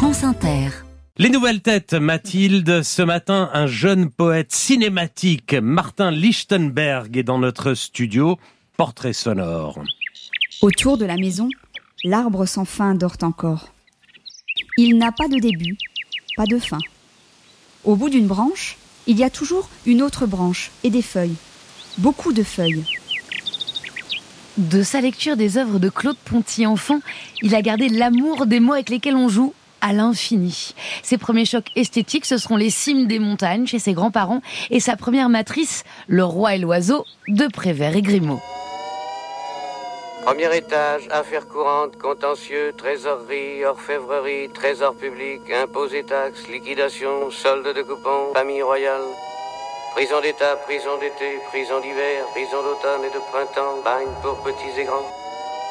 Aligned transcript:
France 0.00 0.24
Inter. 0.24 0.70
Les 1.18 1.28
nouvelles 1.28 1.60
têtes, 1.60 1.92
Mathilde. 1.92 2.82
Ce 2.82 3.02
matin, 3.02 3.50
un 3.52 3.66
jeune 3.66 4.08
poète 4.08 4.50
cinématique, 4.50 5.52
Martin 5.52 6.10
Lichtenberg, 6.10 7.14
est 7.18 7.22
dans 7.22 7.38
notre 7.38 7.74
studio. 7.74 8.38
Portrait 8.78 9.12
sonore. 9.12 9.82
Autour 10.62 10.96
de 10.96 11.04
la 11.04 11.16
maison, 11.16 11.50
l'arbre 12.02 12.46
sans 12.46 12.64
fin 12.64 12.94
dort 12.94 13.18
encore. 13.20 13.74
Il 14.78 14.96
n'a 14.96 15.12
pas 15.12 15.28
de 15.28 15.38
début, 15.38 15.76
pas 16.34 16.46
de 16.46 16.58
fin. 16.58 16.78
Au 17.84 17.94
bout 17.94 18.08
d'une 18.08 18.26
branche, 18.26 18.78
il 19.06 19.18
y 19.18 19.22
a 19.22 19.28
toujours 19.28 19.68
une 19.84 20.00
autre 20.00 20.24
branche 20.24 20.70
et 20.82 20.88
des 20.88 21.02
feuilles. 21.02 21.36
Beaucoup 21.98 22.32
de 22.32 22.42
feuilles. 22.42 22.86
De 24.56 24.82
sa 24.82 25.02
lecture 25.02 25.36
des 25.36 25.58
œuvres 25.58 25.78
de 25.78 25.90
Claude 25.90 26.16
Ponty 26.24 26.66
enfant, 26.66 27.00
il 27.42 27.54
a 27.54 27.60
gardé 27.60 27.90
l'amour 27.90 28.46
des 28.46 28.60
mots 28.60 28.72
avec 28.72 28.88
lesquels 28.88 29.14
on 29.14 29.28
joue 29.28 29.52
à 29.80 29.92
l'infini. 29.92 30.74
Ses 31.02 31.18
premiers 31.18 31.44
chocs 31.44 31.70
esthétiques, 31.76 32.26
ce 32.26 32.38
seront 32.38 32.56
les 32.56 32.70
cimes 32.70 33.06
des 33.06 33.18
montagnes 33.18 33.66
chez 33.66 33.78
ses 33.78 33.92
grands-parents 33.92 34.42
et 34.70 34.80
sa 34.80 34.96
première 34.96 35.28
matrice, 35.28 35.84
Le 36.06 36.24
Roi 36.24 36.54
et 36.54 36.58
l'Oiseau 36.58 37.04
de 37.28 37.46
Prévert 37.46 37.96
et 37.96 38.02
Grimaud. 38.02 38.40
Premier 40.24 40.54
étage, 40.54 41.08
affaires 41.10 41.48
courantes, 41.48 41.96
contentieux, 41.96 42.74
trésorerie, 42.76 43.64
orfèvrerie, 43.64 44.50
trésor 44.52 44.94
public, 44.94 45.40
impôts 45.50 45.88
et 45.88 46.04
taxes, 46.04 46.46
liquidation, 46.48 47.30
solde 47.30 47.74
de 47.74 47.82
coupons, 47.82 48.34
famille 48.34 48.62
royale. 48.62 49.00
Prison 49.94 50.20
d'état, 50.20 50.56
prison 50.66 50.98
d'été, 51.00 51.38
prison 51.48 51.80
d'hiver, 51.80 52.24
prison 52.32 52.62
d'automne 52.62 53.04
et 53.04 53.14
de 53.14 53.20
printemps, 53.32 53.80
bagne 53.82 54.12
pour 54.22 54.36
petits 54.42 54.78
et 54.78 54.84
grands. 54.84 55.19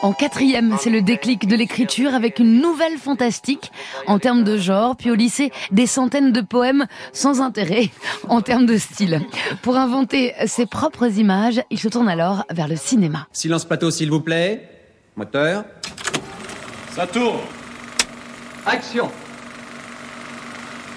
En 0.02 0.14
quatrième, 0.14 0.78
c'est 0.80 0.90
le 0.90 1.02
déclic 1.02 1.46
de 1.46 1.58
l'écriture 1.58 2.14
avec 2.14 2.40
une 2.40 2.62
nouvelle 2.62 2.98
fantastique 2.98 3.70
en 4.08 4.18
termes 4.18 4.46
de 4.46 4.58
genre, 4.58 4.96
puis 4.96 5.12
au 5.12 5.16
lycée, 5.16 5.52
des 5.72 5.88
centaines 5.88 6.32
de 6.32 6.40
poèmes 6.40 6.86
sans 7.12 7.42
intérêt 7.42 7.90
en 8.30 8.40
termes 8.40 8.66
de 8.66 8.78
style. 8.78 9.22
Pour 9.62 9.76
inventer 9.76 10.34
ses 10.46 10.66
propres 10.66 11.18
images, 11.18 11.62
il 11.70 11.80
se 11.80 11.90
tourne 11.90 12.08
alors 12.08 12.46
vers 12.50 12.70
le 12.70 12.78
cinéma. 12.78 13.28
Silence 13.34 13.66
plateau, 13.66 13.92
s'il 13.92 14.10
vous 14.10 14.22
plaît. 14.22 14.70
Moteur. 15.18 15.66
Ça 16.96 17.06
tourne. 17.06 17.40
Action. 18.66 19.10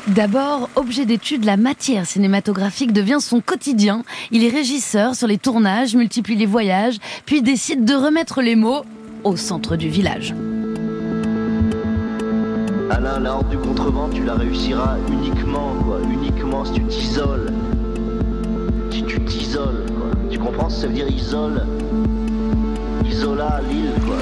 D'abord, 0.08 0.68
objet 0.74 1.06
d'étude, 1.06 1.44
la 1.44 1.56
matière 1.56 2.06
cinématographique 2.06 2.92
devient 2.92 3.18
son 3.20 3.40
quotidien. 3.40 4.02
Il 4.32 4.44
est 4.44 4.48
régisseur 4.48 5.14
sur 5.14 5.28
les 5.28 5.38
tournages, 5.38 5.94
multiplie 5.94 6.34
les 6.34 6.46
voyages, 6.46 6.96
puis 7.24 7.40
décide 7.40 7.84
de 7.84 7.94
remettre 7.94 8.42
les 8.42 8.56
mots 8.56 8.82
au 9.24 9.36
centre 9.36 9.76
du 9.76 9.88
village. 9.88 10.34
Alain, 12.90 13.20
la 13.20 13.34
horde 13.34 13.48
du 13.48 13.56
contrevent, 13.56 14.08
tu 14.12 14.24
la 14.24 14.34
réussiras 14.34 14.96
uniquement, 15.10 15.74
quoi. 15.84 15.98
Uniquement 16.10 16.64
si 16.64 16.74
tu 16.74 16.84
t'isoles. 16.84 17.52
Si 18.90 19.02
tu 19.04 19.20
t'isoles, 19.24 19.86
quoi. 19.88 20.10
Tu 20.30 20.38
comprends 20.38 20.68
Ça 20.68 20.86
veut 20.86 20.92
dire 20.92 21.08
isole? 21.08 21.64
Isola, 23.04 23.60
l'île, 23.70 23.92
quoi. 24.06 24.16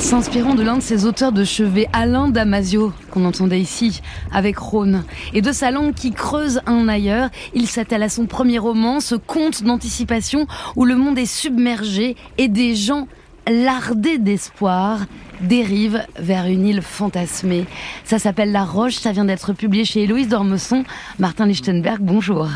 S'inspirant 0.00 0.54
de 0.54 0.62
l'un 0.62 0.78
de 0.78 0.82
ses 0.82 1.04
auteurs 1.04 1.30
de 1.30 1.44
chevet, 1.44 1.86
Alain 1.92 2.30
Damasio, 2.30 2.92
qu'on 3.10 3.26
entendait 3.26 3.60
ici, 3.60 4.00
avec 4.32 4.58
Rhône, 4.58 5.04
et 5.34 5.42
de 5.42 5.52
sa 5.52 5.70
langue 5.70 5.94
qui 5.94 6.10
creuse 6.10 6.60
un 6.66 6.88
ailleurs, 6.88 7.28
il 7.54 7.68
s'attelle 7.68 8.02
à 8.02 8.08
son 8.08 8.26
premier 8.26 8.58
roman, 8.58 9.00
ce 9.00 9.14
conte 9.14 9.62
d'anticipation 9.62 10.46
où 10.74 10.86
le 10.86 10.96
monde 10.96 11.18
est 11.18 11.26
submergé 11.26 12.16
et 12.38 12.48
des 12.48 12.74
gens 12.74 13.06
lardés 13.46 14.18
d'espoir 14.18 15.00
dérivent 15.42 16.02
vers 16.18 16.46
une 16.46 16.66
île 16.66 16.82
fantasmée. 16.82 17.66
Ça 18.04 18.18
s'appelle 18.18 18.52
La 18.52 18.64
Roche, 18.64 18.94
ça 18.94 19.12
vient 19.12 19.26
d'être 19.26 19.52
publié 19.52 19.84
chez 19.84 20.02
Héloïse 20.02 20.28
d'Ormesson. 20.28 20.82
Martin 21.18 21.46
Lichtenberg, 21.46 22.00
bonjour. 22.00 22.48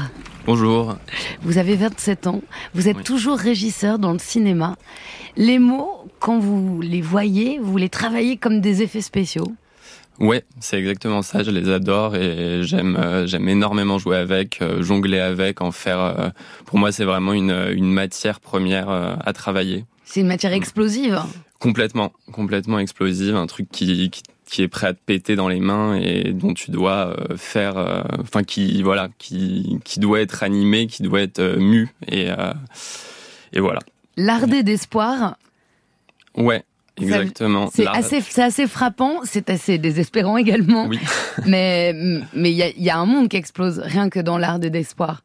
Bonjour. 0.47 0.97
Vous 1.41 1.56
avez 1.56 1.75
27 1.75 2.27
ans, 2.27 2.43
vous 2.75 2.88
êtes 2.88 3.03
toujours 3.03 3.38
régisseur 3.38 3.99
dans 3.99 4.12
le 4.12 4.19
cinéma. 4.19 4.77
Les 5.38 5.59
mots, 5.59 6.05
quand 6.21 6.38
vous 6.38 6.82
les 6.82 7.00
voyez, 7.00 7.59
vous 7.62 7.78
les 7.78 7.88
travaillez 7.88 8.37
comme 8.37 8.60
des 8.60 8.82
effets 8.82 9.00
spéciaux 9.00 9.50
Ouais, 10.21 10.44
c'est 10.60 10.78
exactement 10.78 11.22
ça. 11.22 11.43
Je 11.43 11.50
les 11.50 11.71
adore 11.71 12.15
et 12.15 12.62
j'aime 12.62 12.97
euh, 12.97 13.27
j'aime 13.27 13.49
énormément 13.49 13.99
jouer 13.99 14.16
avec, 14.16 14.60
euh, 14.60 14.82
jongler 14.82 15.19
avec, 15.19 15.62
en 15.62 15.72
faire. 15.72 15.99
Euh, 15.99 16.28
pour 16.66 16.78
moi, 16.78 16.93
c'est 16.93 17.05
vraiment 17.05 17.32
une, 17.32 17.72
une 17.72 17.91
matière 17.91 18.38
première 18.41 18.91
à 18.91 19.32
travailler. 19.32 19.87
C'est 20.05 20.21
une 20.21 20.26
matière 20.26 20.53
explosive. 20.53 21.21
Complètement, 21.59 22.12
complètement 22.31 22.78
explosive, 22.78 23.34
un 23.34 23.47
truc 23.47 23.69
qui, 23.72 24.11
qui, 24.11 24.22
qui 24.54 24.62
est 24.62 24.69
prêt 24.69 24.87
à 24.87 24.92
te 24.92 25.00
péter 25.04 25.34
dans 25.34 25.48
les 25.48 25.59
mains 25.59 25.97
et 25.97 26.32
dont 26.32 26.54
tu 26.54 26.70
dois 26.70 27.16
faire, 27.37 28.04
enfin 28.20 28.44
qui 28.44 28.82
voilà, 28.82 29.09
qui 29.19 29.81
qui 29.84 29.98
doit 29.98 30.20
être 30.20 30.44
animé, 30.44 30.87
qui 30.87 31.03
doit 31.03 31.22
être 31.22 31.56
mu 31.59 31.88
et 32.06 32.28
et 33.53 33.60
voilà. 33.60 33.81
Lardé 34.16 34.62
d'espoir. 34.62 35.38
Ouais, 36.37 36.62
exactement. 37.00 37.70
C'est 37.72 37.87
assez, 37.87 38.20
c'est 38.20 38.43
assez 38.43 38.66
frappant, 38.66 39.20
c'est 39.25 39.50
assez 39.50 39.78
désespérant 39.78 40.37
également. 40.37 40.87
Oui. 40.87 40.98
mais 41.47 41.93
mais 42.32 42.53
il 42.53 42.56
y 42.56 42.62
a, 42.62 42.70
y 42.76 42.91
a, 42.91 42.98
un 42.98 43.06
monde 43.06 43.28
qui 43.28 43.37
explose 43.37 43.81
rien 43.81 44.09
que 44.09 44.20
dans 44.20 44.38
l'art 44.38 44.59
d'espoir. 44.59 45.22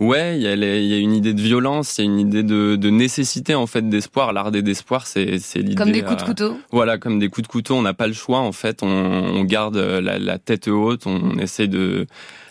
Ouais, 0.00 0.36
il 0.36 0.42
y, 0.42 0.46
y, 0.46 0.94
a 0.94 0.98
une 0.98 1.14
idée 1.14 1.34
de 1.34 1.40
violence, 1.40 1.98
il 1.98 2.00
y 2.00 2.04
a 2.04 2.10
une 2.10 2.18
idée 2.18 2.42
de, 2.42 2.74
de 2.74 2.90
nécessité 2.90 3.54
en 3.54 3.68
fait 3.68 3.88
d'espoir. 3.88 4.32
L'art 4.32 4.50
d'espoir, 4.50 5.06
c'est 5.06 5.24
l'idée. 5.54 5.74
Comme 5.76 5.92
des 5.92 6.02
coups 6.02 6.16
de 6.16 6.24
couteau. 6.24 6.52
Euh, 6.52 6.58
voilà, 6.72 6.98
comme 6.98 7.20
des 7.20 7.28
coups 7.28 7.46
de 7.46 7.52
couteau. 7.52 7.76
On 7.76 7.82
n'a 7.82 7.94
pas 7.94 8.08
le 8.08 8.12
choix 8.12 8.40
en 8.40 8.52
fait. 8.52 8.82
On, 8.82 8.88
on 8.88 9.44
garde 9.44 9.76
la, 9.76 10.18
la, 10.18 10.38
tête 10.38 10.66
haute, 10.66 11.06
on 11.06 11.38
essaie 11.38 11.68
de 11.68 12.06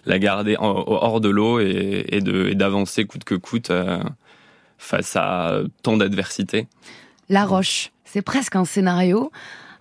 la 0.05 0.19
garder 0.19 0.55
hors 0.57 1.19
de 1.19 1.29
l'eau 1.29 1.59
et, 1.59 2.05
et 2.07 2.21
d'avancer 2.55 3.03
coûte 3.05 3.25
que 3.25 3.35
coûte. 3.35 3.71
Euh, 3.71 3.99
face 4.83 5.15
à 5.15 5.61
tant 5.81 5.97
d'adversité. 5.97 6.67
La 7.29 7.45
Roche, 7.45 7.91
c'est 8.03 8.21
presque 8.21 8.55
un 8.55 8.65
scénario. 8.65 9.31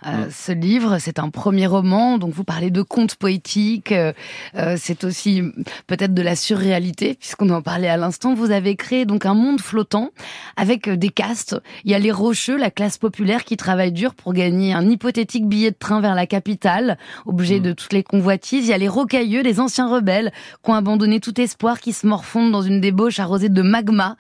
Euh, 0.07 0.27
ce 0.31 0.53
livre, 0.53 0.99
c'est 0.99 1.19
un 1.19 1.31
premier 1.31 1.67
roman, 1.67 2.19
donc 2.19 2.33
vous 2.33 2.45
parlez 2.45 2.71
de 2.71 2.83
contes 2.83 3.15
poétiques, 3.17 3.93
euh, 3.93 4.13
euh, 4.57 4.77
c'est 4.79 5.05
aussi 5.05 5.43
peut-être 5.87 6.15
de 6.15 6.23
la 6.23 6.37
surréalité, 6.37 7.15
puisqu'on 7.15 7.51
en 7.51 7.63
parlait 7.63 7.89
à 7.89 7.97
l'instant. 7.97 8.35
Vous 8.35 8.51
avez 8.51 8.77
créé 8.77 9.05
donc 9.05 9.27
un 9.27 9.35
monde 9.35 9.61
flottant 9.61 10.11
avec 10.57 10.89
des 10.89 11.11
castes. 11.11 11.57
Il 11.85 11.91
y 11.91 11.95
a 11.95 11.99
les 11.99 12.11
rocheux, 12.11 12.57
la 12.57 12.71
classe 12.71 12.99
populaire 12.99 13.45
qui 13.45 13.57
travaille 13.57 13.93
dur 13.93 14.15
pour 14.15 14.33
gagner 14.33 14.73
un 14.75 14.89
hypothétique 14.89 15.47
billet 15.47 15.71
de 15.71 15.77
train 15.79 16.01
vers 16.01 16.15
la 16.15 16.27
capitale, 16.27 16.99
objet 17.27 17.61
mm. 17.61 17.63
de 17.63 17.73
toutes 17.73 17.93
les 17.93 18.03
convoitises. 18.03 18.67
Il 18.67 18.71
y 18.71 18.75
a 18.75 18.79
les 18.79 18.89
rocailleux, 18.89 19.43
les 19.43 19.61
anciens 19.61 19.89
rebelles 19.89 20.33
qui 20.65 20.71
ont 20.71 20.75
abandonné 20.75 21.21
tout 21.21 21.41
espoir, 21.41 21.81
qui 21.81 21.93
se 21.93 22.07
morfondent 22.07 22.53
dans 22.53 22.63
une 22.63 22.81
débauche 22.81 23.21
arrosée 23.21 23.49
de 23.49 23.63
magma. 23.63 24.17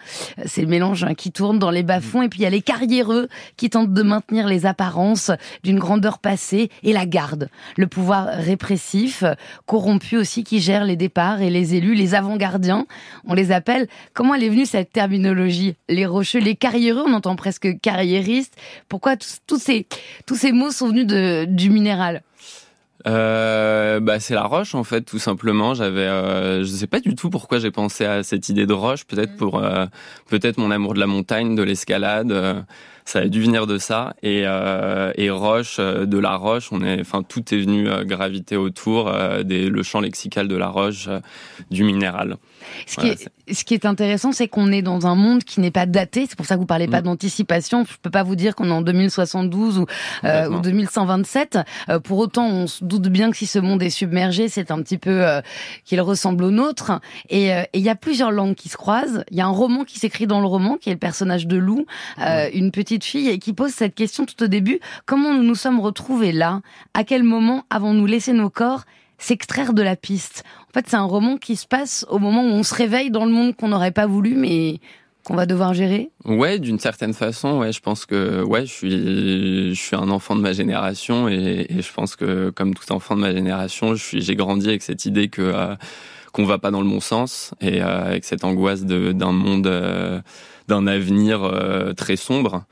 C'est 0.46 0.62
le 0.62 0.68
mélange 0.68 1.04
hein, 1.04 1.14
qui 1.14 1.32
tourne 1.32 1.58
dans 1.58 1.70
les 1.70 1.82
bas-fonds. 1.82 2.22
Et 2.22 2.28
puis 2.28 2.40
il 2.40 2.42
y 2.42 2.46
a 2.46 2.50
les 2.50 2.62
carriéreux 2.62 3.28
qui 3.56 3.70
tentent 3.70 3.92
de 3.92 4.02
maintenir 4.02 4.46
les 4.46 4.66
apparences 4.66 5.30
d'une 5.62 5.71
une 5.72 5.78
grandeur 5.78 6.18
passée, 6.18 6.70
et 6.84 6.92
la 6.92 7.06
garde, 7.06 7.48
le 7.76 7.86
pouvoir 7.86 8.26
répressif, 8.26 9.24
corrompu 9.66 10.16
aussi, 10.16 10.44
qui 10.44 10.60
gère 10.60 10.84
les 10.84 10.96
départs 10.96 11.42
et 11.42 11.50
les 11.50 11.74
élus, 11.74 11.94
les 11.94 12.14
avant-gardiens, 12.14 12.86
on 13.26 13.34
les 13.34 13.50
appelle. 13.50 13.88
Comment 14.14 14.34
elle 14.34 14.44
est 14.44 14.48
venue 14.48 14.66
cette 14.66 14.92
terminologie? 14.92 15.74
Les 15.88 16.06
rocheux, 16.06 16.38
les 16.38 16.54
carriéreux, 16.54 17.04
on 17.06 17.14
entend 17.14 17.34
presque 17.36 17.80
carriériste. 17.80 18.54
Pourquoi 18.88 19.16
tous 19.16 19.58
ces, 19.58 19.86
tous 20.26 20.36
ces 20.36 20.52
mots 20.52 20.70
sont 20.70 20.88
venus 20.88 21.06
de, 21.06 21.46
du 21.48 21.70
minéral? 21.70 22.22
Euh, 23.06 24.00
bah, 24.00 24.20
c'est 24.20 24.34
la 24.34 24.44
roche 24.44 24.74
en 24.74 24.84
fait 24.84 25.02
tout 25.02 25.18
simplement. 25.18 25.74
J'avais, 25.74 26.00
euh, 26.00 26.64
je 26.64 26.68
sais 26.68 26.86
pas 26.86 27.00
du 27.00 27.14
tout 27.14 27.30
pourquoi 27.30 27.58
j'ai 27.58 27.70
pensé 27.70 28.04
à 28.04 28.22
cette 28.22 28.48
idée 28.48 28.66
de 28.66 28.72
roche. 28.72 29.04
Peut-être 29.04 29.36
pour, 29.36 29.58
euh, 29.58 29.86
peut-être 30.28 30.58
mon 30.58 30.70
amour 30.70 30.94
de 30.94 31.00
la 31.00 31.06
montagne, 31.06 31.54
de 31.54 31.62
l'escalade. 31.62 32.32
Euh, 32.32 32.60
ça 33.04 33.20
a 33.20 33.26
dû 33.26 33.42
venir 33.42 33.66
de 33.66 33.78
ça. 33.78 34.14
Et, 34.22 34.42
euh, 34.46 35.12
et 35.16 35.30
roche, 35.30 35.78
de 35.78 36.18
la 36.18 36.36
roche, 36.36 36.68
on 36.70 36.82
est, 36.82 37.00
enfin 37.00 37.22
tout 37.22 37.52
est 37.52 37.58
venu 37.58 37.88
graviter 38.04 38.56
autour 38.56 39.12
des, 39.44 39.68
le 39.68 39.82
champ 39.82 40.00
lexical 40.00 40.46
de 40.46 40.56
la 40.56 40.68
roche, 40.68 41.08
du 41.70 41.82
minéral. 41.82 42.36
Ce, 42.86 42.96
qui 42.96 43.08
est, 43.08 43.28
ce 43.52 43.64
qui 43.64 43.74
est 43.74 43.86
intéressant, 43.86 44.32
c'est 44.32 44.48
qu'on 44.48 44.72
est 44.72 44.82
dans 44.82 45.06
un 45.06 45.14
monde 45.14 45.44
qui 45.44 45.60
n'est 45.60 45.70
pas 45.70 45.86
daté. 45.86 46.26
C'est 46.28 46.36
pour 46.36 46.46
ça 46.46 46.54
que 46.54 46.60
vous 46.60 46.66
parlez 46.66 46.88
pas 46.88 47.00
mm. 47.00 47.04
d'anticipation. 47.04 47.84
Je 47.84 47.96
peux 48.00 48.10
pas 48.10 48.22
vous 48.22 48.36
dire 48.36 48.54
qu'on 48.54 48.68
est 48.68 48.72
en 48.72 48.82
2072 48.82 49.78
ou, 49.78 49.86
euh, 50.24 50.48
ou 50.48 50.60
2127. 50.60 51.58
Euh, 51.88 51.98
pour 52.00 52.18
autant, 52.18 52.46
on 52.46 52.66
se 52.66 52.84
doute 52.84 53.08
bien 53.08 53.30
que 53.30 53.36
si 53.36 53.46
ce 53.46 53.58
monde 53.58 53.82
est 53.82 53.90
submergé, 53.90 54.48
c'est 54.48 54.70
un 54.70 54.82
petit 54.82 54.98
peu 54.98 55.24
euh, 55.24 55.40
qu'il 55.84 56.00
ressemble 56.00 56.44
au 56.44 56.50
nôtre. 56.50 57.00
Et 57.30 57.50
il 57.74 57.80
y 57.80 57.88
a 57.88 57.94
plusieurs 57.94 58.30
langues 58.30 58.54
qui 58.54 58.68
se 58.68 58.76
croisent. 58.76 59.24
Il 59.30 59.36
y 59.36 59.40
a 59.40 59.46
un 59.46 59.50
roman 59.50 59.84
qui 59.84 59.98
s'écrit 59.98 60.26
dans 60.26 60.40
le 60.40 60.46
roman, 60.46 60.76
qui 60.76 60.90
est 60.90 60.92
le 60.92 60.98
personnage 60.98 61.46
de 61.46 61.56
Lou, 61.56 61.86
une 62.18 62.70
petite 62.70 63.04
fille, 63.04 63.28
et 63.28 63.38
qui 63.38 63.52
pose 63.52 63.70
cette 63.70 63.94
question 63.94 64.24
tout 64.24 64.42
au 64.42 64.46
début 64.46 64.80
comment 65.06 65.32
nous 65.32 65.42
nous 65.42 65.54
sommes 65.54 65.80
retrouvés 65.80 66.32
là? 66.32 66.60
À 66.94 67.04
quel 67.04 67.22
moment 67.22 67.64
avons-nous 67.70 68.06
laissé 68.06 68.32
nos 68.32 68.50
corps 68.50 68.84
s'extraire 69.24 69.72
de 69.72 69.82
la 69.82 69.96
piste. 69.96 70.44
En 70.70 70.72
fait, 70.72 70.86
c'est 70.88 70.96
un 70.96 71.04
roman 71.04 71.36
qui 71.36 71.56
se 71.56 71.66
passe 71.66 72.06
au 72.08 72.18
moment 72.18 72.42
où 72.42 72.48
on 72.48 72.62
se 72.62 72.74
réveille 72.74 73.10
dans 73.10 73.24
le 73.24 73.32
monde 73.32 73.54
qu'on 73.56 73.68
n'aurait 73.68 73.92
pas 73.92 74.06
voulu, 74.06 74.34
mais 74.34 74.80
qu'on 75.24 75.34
va 75.34 75.46
devoir 75.46 75.74
gérer 75.74 76.10
Ouais, 76.24 76.58
d'une 76.58 76.78
certaine 76.78 77.14
façon, 77.14 77.58
ouais, 77.58 77.72
je 77.72 77.80
pense 77.80 78.06
que 78.06 78.42
ouais, 78.42 78.66
je 78.66 78.72
suis 78.72 79.74
je 79.74 79.80
suis 79.80 79.96
un 79.96 80.10
enfant 80.10 80.34
de 80.34 80.40
ma 80.40 80.52
génération 80.52 81.28
et, 81.28 81.66
je 81.70 81.92
pense 81.92 82.16
que 82.16 82.50
comme 82.50 82.74
tout 82.74 82.90
enfant 82.92 83.14
de 83.14 83.20
ma 83.20 83.32
génération, 83.32 83.94
je 83.94 84.02
suis 84.02 84.20
j'ai 84.20 84.36
grandi 84.36 84.68
avec 84.68 84.82
cette 84.82 85.04
idée 85.04 85.28
que 85.28 85.42
euh, 85.42 85.76
qu'on 86.32 86.44
va 86.44 86.58
pas 86.58 86.70
dans 86.70 86.80
le 86.80 86.88
bon 86.88 87.00
sens 87.00 87.52
et 87.60 87.82
euh, 87.82 88.06
avec 88.06 88.24
cette 88.24 88.44
angoisse 88.44 88.84
d'un 88.84 89.32
monde 89.32 89.66
euh, 89.66 90.20
d'un 90.68 90.86
avenir 90.86 91.48
très 91.96 92.16
sombre 92.16 92.64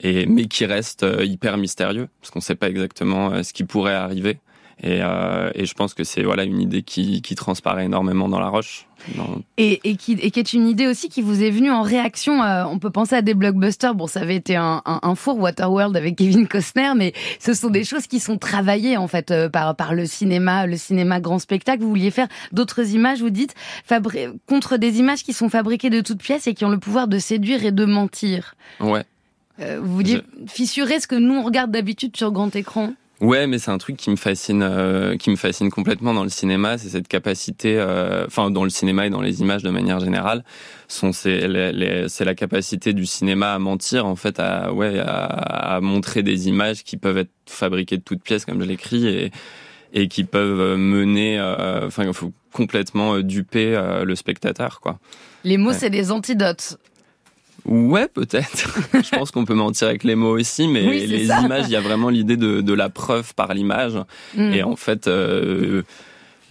et 0.00 0.26
mais 0.26 0.46
qui 0.46 0.66
reste 0.66 1.06
hyper 1.20 1.56
mystérieux 1.56 2.08
parce 2.20 2.30
qu'on 2.30 2.40
sait 2.40 2.54
pas 2.54 2.68
exactement 2.68 3.42
ce 3.42 3.52
qui 3.52 3.64
pourrait 3.64 3.94
arriver. 3.94 4.38
Et, 4.82 5.00
euh, 5.02 5.50
et, 5.54 5.66
je 5.66 5.74
pense 5.74 5.92
que 5.92 6.04
c'est 6.04 6.22
voilà 6.22 6.44
une 6.44 6.60
idée 6.60 6.82
qui, 6.82 7.20
qui, 7.20 7.34
transparaît 7.34 7.86
énormément 7.86 8.28
dans 8.28 8.38
La 8.38 8.48
Roche. 8.48 8.86
Dans... 9.16 9.42
Et, 9.56 9.80
et, 9.82 9.96
qui, 9.96 10.12
et 10.12 10.30
qui 10.30 10.38
est 10.38 10.52
une 10.52 10.68
idée 10.68 10.86
aussi 10.86 11.08
qui 11.08 11.20
vous 11.20 11.42
est 11.42 11.50
venue 11.50 11.72
en 11.72 11.82
réaction. 11.82 12.42
Euh, 12.42 12.64
on 12.64 12.78
peut 12.78 12.90
penser 12.90 13.16
à 13.16 13.22
des 13.22 13.34
blockbusters. 13.34 13.96
Bon, 13.96 14.06
ça 14.06 14.20
avait 14.20 14.36
été 14.36 14.54
un, 14.54 14.82
un, 14.84 15.00
un, 15.02 15.14
four 15.16 15.38
Waterworld 15.40 15.96
avec 15.96 16.14
Kevin 16.16 16.46
Costner, 16.46 16.92
mais 16.94 17.12
ce 17.40 17.54
sont 17.54 17.70
des 17.70 17.82
choses 17.82 18.06
qui 18.06 18.20
sont 18.20 18.38
travaillées 18.38 18.96
en 18.96 19.08
fait 19.08 19.32
euh, 19.32 19.48
par, 19.48 19.74
par 19.74 19.94
le 19.94 20.06
cinéma, 20.06 20.66
le 20.66 20.76
cinéma 20.76 21.18
grand 21.18 21.40
spectacle. 21.40 21.82
Vous 21.82 21.88
vouliez 21.88 22.12
faire 22.12 22.28
d'autres 22.52 22.94
images, 22.94 23.20
vous 23.20 23.30
dites, 23.30 23.54
fabri 23.84 24.26
contre 24.46 24.76
des 24.76 25.00
images 25.00 25.24
qui 25.24 25.32
sont 25.32 25.48
fabriquées 25.48 25.90
de 25.90 26.00
toutes 26.00 26.22
pièces 26.22 26.46
et 26.46 26.54
qui 26.54 26.64
ont 26.64 26.70
le 26.70 26.78
pouvoir 26.78 27.08
de 27.08 27.18
séduire 27.18 27.64
et 27.64 27.72
de 27.72 27.84
mentir. 27.84 28.54
Ouais. 28.78 29.02
Euh, 29.60 29.80
vous 29.82 29.92
vouliez 29.92 30.22
Je... 30.40 30.46
fissurer 30.52 31.00
ce 31.00 31.08
que 31.08 31.16
nous 31.16 31.34
on 31.34 31.42
regarde 31.42 31.72
d'habitude 31.72 32.16
sur 32.16 32.30
grand 32.30 32.54
écran? 32.54 32.92
Ouais, 33.20 33.48
mais 33.48 33.58
c'est 33.58 33.72
un 33.72 33.78
truc 33.78 33.96
qui 33.96 34.10
me 34.10 34.16
fascine, 34.16 34.62
euh, 34.62 35.16
qui 35.16 35.30
me 35.30 35.36
fascine 35.36 35.70
complètement 35.70 36.14
dans 36.14 36.22
le 36.22 36.28
cinéma, 36.28 36.78
c'est 36.78 36.88
cette 36.88 37.08
capacité, 37.08 37.76
euh, 37.76 38.26
enfin 38.26 38.50
dans 38.50 38.62
le 38.62 38.70
cinéma 38.70 39.06
et 39.06 39.10
dans 39.10 39.20
les 39.20 39.40
images 39.40 39.64
de 39.64 39.70
manière 39.70 39.98
générale, 39.98 40.44
sont 40.86 41.12
c'est 41.12 41.48
la 41.48 42.34
capacité 42.36 42.92
du 42.92 43.06
cinéma 43.06 43.54
à 43.54 43.58
mentir 43.58 44.06
en 44.06 44.14
fait, 44.14 44.38
à 44.38 44.72
ouais, 44.72 45.00
à, 45.00 45.24
à, 45.24 45.80
montrer 45.80 46.22
des 46.22 46.48
images 46.48 46.84
qui 46.84 46.96
peuvent 46.96 47.18
être 47.18 47.32
fabriquées 47.46 47.96
de 47.96 48.02
toutes 48.02 48.22
pièces 48.22 48.44
comme 48.44 48.62
je 48.62 48.68
l'écris 48.68 49.08
et 49.08 49.32
et 49.92 50.08
qui 50.08 50.24
peuvent 50.24 50.76
mener, 50.76 51.38
euh, 51.38 51.86
enfin 51.86 52.04
il 52.04 52.12
faut 52.12 52.32
complètement 52.52 53.20
duper 53.20 53.74
euh, 53.74 54.04
le 54.04 54.14
spectateur 54.14 54.80
quoi. 54.80 54.98
Les 55.44 55.56
mots 55.56 55.70
ouais. 55.70 55.76
c'est 55.76 55.90
des 55.90 56.10
antidotes. 56.10 56.78
Ouais, 57.68 58.08
peut-être. 58.08 58.78
je 58.94 59.10
pense 59.10 59.30
qu'on 59.30 59.44
peut 59.44 59.54
mentir 59.54 59.88
avec 59.88 60.02
les 60.02 60.14
mots 60.14 60.36
aussi, 60.38 60.68
mais 60.68 60.88
oui, 60.88 61.06
les 61.06 61.26
ça. 61.26 61.40
images, 61.40 61.66
il 61.66 61.72
y 61.72 61.76
a 61.76 61.80
vraiment 61.80 62.08
l'idée 62.08 62.36
de, 62.36 62.62
de, 62.62 62.72
la 62.72 62.88
preuve 62.88 63.34
par 63.34 63.52
l'image. 63.52 63.92
Mm. 64.34 64.52
Et 64.54 64.62
en 64.62 64.74
fait, 64.74 65.06
euh, 65.06 65.82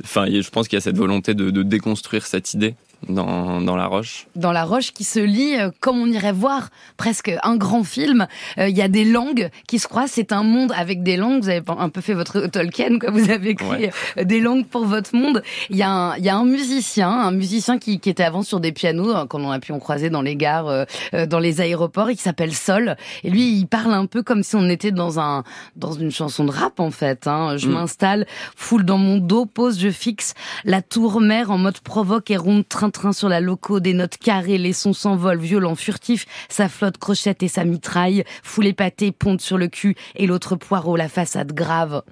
enfin, 0.03 0.27
je 0.27 0.49
pense 0.49 0.67
qu'il 0.67 0.77
y 0.77 0.81
a 0.81 0.81
cette 0.81 0.97
volonté 0.97 1.33
de, 1.33 1.49
de 1.49 1.63
déconstruire 1.63 2.25
cette 2.25 2.53
idée 2.53 2.75
dans, 3.07 3.61
dans 3.61 3.75
La 3.75 3.87
Roche. 3.87 4.27
Dans 4.35 4.51
La 4.51 4.63
Roche 4.63 4.91
qui 4.91 5.03
se 5.03 5.19
lit 5.19 5.55
euh, 5.55 5.69
comme 5.79 5.99
on 5.99 6.07
irait 6.07 6.31
voir 6.31 6.69
presque 6.97 7.31
un 7.43 7.55
grand 7.55 7.83
film. 7.83 8.27
Il 8.57 8.63
euh, 8.63 8.69
y 8.69 8.81
a 8.81 8.87
des 8.87 9.05
langues 9.05 9.49
qui 9.67 9.79
se 9.79 9.87
croisent. 9.87 10.11
C'est 10.13 10.31
un 10.31 10.43
monde 10.43 10.73
avec 10.75 11.03
des 11.03 11.17
langues. 11.17 11.43
Vous 11.43 11.49
avez 11.49 11.63
un 11.67 11.89
peu 11.89 12.01
fait 12.01 12.13
votre 12.13 12.47
Tolkien, 12.47 12.99
quoi. 12.99 13.11
Vous 13.11 13.29
avez 13.29 13.49
écrit 13.49 13.67
ouais. 13.67 13.91
Euh, 14.17 14.23
des 14.23 14.39
langues 14.39 14.65
pour 14.65 14.85
votre 14.85 15.15
monde. 15.15 15.43
Il 15.69 15.77
y, 15.77 15.83
a 15.83 15.89
un, 15.89 16.17
y 16.17 16.29
a 16.29 16.35
un 16.35 16.45
musicien, 16.45 17.09
un 17.09 17.31
musicien 17.31 17.77
qui, 17.77 17.99
qui 17.99 18.09
était 18.09 18.23
avant 18.23 18.41
sur 18.41 18.59
des 18.59 18.71
pianos, 18.71 19.15
hein, 19.15 19.27
qu'on 19.27 19.49
a 19.49 19.59
pu 19.59 19.71
en 19.71 19.79
croiser 19.79 20.09
dans 20.09 20.21
les 20.21 20.35
gares, 20.35 20.67
euh, 20.67 20.85
dans 21.27 21.39
les 21.39 21.61
aéroports, 21.61 22.09
et 22.09 22.15
qui 22.15 22.23
s'appelle 22.23 22.53
Sol. 22.53 22.95
Et 23.23 23.29
lui, 23.29 23.53
il 23.53 23.67
parle 23.67 23.93
un 23.93 24.05
peu 24.05 24.23
comme 24.23 24.43
si 24.43 24.55
on 24.55 24.67
était 24.69 24.91
dans 24.91 25.19
un 25.19 25.43
dans 25.75 25.91
une 25.91 26.11
chanson 26.11 26.45
de 26.45 26.51
rap 26.51 26.79
en 26.79 26.91
fait. 26.91 27.27
Hein. 27.27 27.57
Je 27.57 27.67
mm. 27.67 27.71
m'installe, 27.71 28.27
foule 28.55 28.83
dans 28.83 28.97
mon 28.97 29.17
dos, 29.17 29.45
pose, 29.45 29.79
je 29.79 29.89
fixe 29.89 30.33
la 30.65 30.81
tour 30.81 31.21
mère 31.21 31.51
en 31.51 31.57
mode 31.57 31.79
provoque 31.79 32.31
et 32.31 32.37
ronde 32.37 32.67
train 32.67 32.86
train 32.91 33.13
sur 33.13 33.29
la 33.29 33.39
loco, 33.39 33.79
des 33.79 33.93
notes 33.93 34.17
carrées, 34.17 34.57
les 34.57 34.73
sons 34.73 34.93
s'envolent, 34.93 35.39
violent, 35.39 35.75
furtif, 35.75 36.25
sa 36.49 36.69
flotte 36.69 36.97
crochette 36.97 37.43
et 37.43 37.47
sa 37.47 37.63
mitraille, 37.63 38.23
foule 38.43 38.67
épatée, 38.67 39.11
ponte 39.11 39.41
sur 39.41 39.57
le 39.57 39.67
cul, 39.67 39.95
et 40.15 40.27
l'autre 40.27 40.55
poireau, 40.55 40.95
la 40.95 41.09
façade 41.09 41.53
grave. 41.53 42.03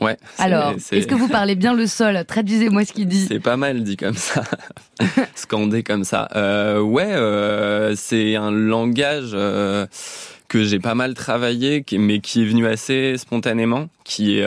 Ouais. 0.00 0.16
Alors, 0.38 0.72
est-ce 0.72 1.06
que 1.06 1.14
vous 1.14 1.28
parlez 1.28 1.54
bien 1.54 1.74
le 1.74 1.86
sol? 1.86 2.22
Traduisez-moi 2.26 2.84
ce 2.84 2.92
qu'il 2.92 3.06
dit. 3.06 3.26
C'est 3.26 3.40
pas 3.40 3.56
mal 3.56 3.82
dit 3.82 3.96
comme 3.96 4.16
ça, 4.16 4.42
scandé 5.34 5.82
comme 5.82 6.04
ça. 6.04 6.28
Euh, 6.36 6.80
ouais, 6.80 7.12
euh, 7.12 7.94
c'est 7.96 8.36
un 8.36 8.50
langage 8.50 9.30
euh, 9.32 9.86
que 10.48 10.64
j'ai 10.64 10.78
pas 10.78 10.94
mal 10.94 11.14
travaillé, 11.14 11.84
mais 11.92 12.20
qui 12.20 12.42
est 12.42 12.46
venu 12.46 12.66
assez 12.66 13.16
spontanément, 13.16 13.88
qui 14.04 14.38
est 14.38 14.46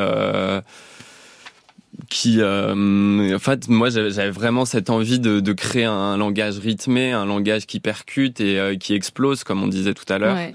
qui, 2.09 2.37
euh, 2.39 3.35
en 3.35 3.39
fait, 3.39 3.67
moi, 3.67 3.89
j'avais 3.89 4.29
vraiment 4.29 4.65
cette 4.65 4.89
envie 4.89 5.19
de, 5.19 5.39
de, 5.39 5.53
créer 5.53 5.85
un 5.85 6.17
langage 6.17 6.57
rythmé, 6.59 7.11
un 7.11 7.25
langage 7.25 7.65
qui 7.65 7.79
percute 7.79 8.39
et 8.39 8.59
euh, 8.59 8.75
qui 8.75 8.93
explose, 8.93 9.43
comme 9.43 9.63
on 9.63 9.67
disait 9.67 9.93
tout 9.93 10.11
à 10.11 10.17
l'heure. 10.17 10.35
Ouais. 10.35 10.53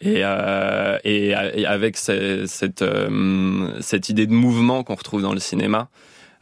Et, 0.00 0.20
euh, 0.24 0.98
et, 1.04 1.28
et, 1.28 1.66
avec 1.66 1.96
cette, 1.96 2.46
cette, 2.46 2.82
euh, 2.82 3.70
cette 3.80 4.08
idée 4.08 4.26
de 4.26 4.32
mouvement 4.32 4.82
qu'on 4.82 4.94
retrouve 4.94 5.22
dans 5.22 5.32
le 5.32 5.40
cinéma, 5.40 5.88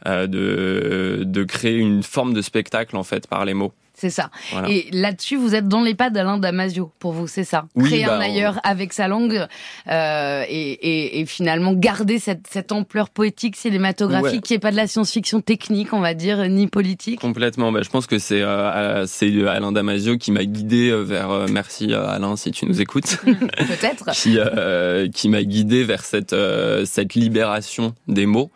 euh, 0.07 0.27
de, 0.27 1.23
de 1.25 1.43
créer 1.43 1.77
une 1.77 2.03
forme 2.03 2.33
de 2.33 2.41
spectacle 2.41 2.97
en 2.97 3.03
fait 3.03 3.27
par 3.27 3.45
les 3.45 3.53
mots. 3.53 3.73
C'est 3.95 4.09
ça. 4.09 4.29
Voilà. 4.51 4.69
Et 4.69 4.87
là-dessus, 4.91 5.37
vous 5.37 5.55
êtes 5.55 5.67
dans 5.67 5.81
les 5.81 5.95
pas 5.95 6.09
d'Alain 6.09 6.37
Damasio, 6.37 6.91
pour 6.99 7.13
vous, 7.13 7.27
c'est 7.27 7.43
ça. 7.43 7.65
Oui, 7.75 7.89
Créer 7.89 8.05
bah, 8.05 8.17
un 8.17 8.21
ailleurs 8.21 8.59
on... 8.63 8.69
avec 8.69 8.93
sa 8.93 9.07
langue 9.07 9.47
euh, 9.87 10.43
et, 10.47 10.71
et, 10.71 11.19
et, 11.19 11.25
finalement 11.25 11.73
garder 11.73 12.19
cette, 12.19 12.47
cette 12.49 12.71
ampleur 12.71 13.09
poétique, 13.09 13.55
cinématographique, 13.55 14.33
ouais. 14.33 14.41
qui 14.41 14.53
n'est 14.53 14.59
pas 14.59 14.71
de 14.71 14.75
la 14.75 14.87
science-fiction 14.87 15.41
technique, 15.41 15.93
on 15.93 16.01
va 16.01 16.13
dire, 16.13 16.47
ni 16.49 16.67
politique. 16.67 17.19
Complètement. 17.19 17.71
Bah, 17.71 17.81
je 17.83 17.89
pense 17.89 18.07
que 18.07 18.19
c'est 18.19 18.41
euh, 18.41 19.05
c'est 19.07 19.47
Alain 19.47 19.71
Damasio 19.71 20.17
qui 20.17 20.31
m'a 20.31 20.43
guidé 20.43 20.91
vers. 21.03 21.31
Euh, 21.31 21.47
merci 21.49 21.93
Alain, 21.93 22.35
si 22.35 22.51
tu 22.51 22.65
nous 22.65 22.81
écoutes. 22.81 23.17
Peut-être. 23.23 24.11
qui 24.13 24.37
euh, 24.37 25.07
qui 25.09 25.29
m'a 25.29 25.43
guidé 25.43 25.83
vers 25.83 26.03
cette 26.03 26.33
euh, 26.33 26.85
cette 26.85 27.15
libération 27.15 27.93
des 28.07 28.25
mots. 28.25 28.51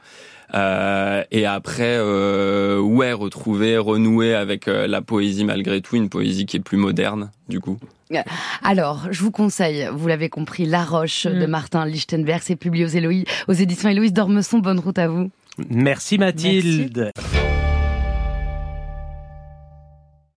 Euh, 0.54 1.24
et 1.32 1.46
après, 1.46 1.98
euh, 1.98 2.80
ouais, 2.80 3.14
retrouver, 3.14 3.78
renouer 3.78 4.34
avec 4.34 4.68
euh, 4.68 4.88
la 4.88 5.02
poésie 5.02 5.46
malgré 5.46 5.82
tout, 5.82 5.96
une 5.96 6.10
poésie 6.10 6.46
qui 6.46 6.58
est 6.58 6.62
plus 6.62 6.78
moderne, 6.78 7.32
du 7.48 7.60
coup. 7.60 7.78
Alors, 8.64 9.08
je 9.12 9.22
vous 9.22 9.30
conseille, 9.30 9.88
vous 9.94 10.08
l'avez 10.08 10.30
compris, 10.30 10.66
La 10.66 10.84
Roche 10.84 11.28
mm. 11.28 11.40
de 11.40 11.46
Martin 11.46 11.86
Lichtenberg, 11.86 12.42
c'est 12.44 12.56
publié 12.56 12.86
aux, 12.86 12.90
Héloï, 12.90 13.26
aux 13.48 13.54
éditions 13.54 13.90
Héloïse 13.90 14.14
d'Ormesson. 14.14 14.58
Bonne 14.60 14.80
route 14.80 14.98
à 14.98 15.08
vous. 15.08 15.30
Merci 15.70 16.18
Mathilde. 16.18 17.12
Merci. 17.16 17.49